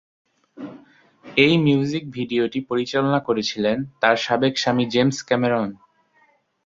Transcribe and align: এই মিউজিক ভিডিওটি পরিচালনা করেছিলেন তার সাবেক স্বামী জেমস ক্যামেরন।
এই 1.25 1.53
মিউজিক 1.57 2.03
ভিডিওটি 2.11 2.59
পরিচালনা 2.69 3.19
করেছিলেন 3.27 3.77
তার 4.01 4.15
সাবেক 4.17 4.53
স্বামী 4.57 4.85
জেমস 4.93 5.17
ক্যামেরন। 5.27 5.69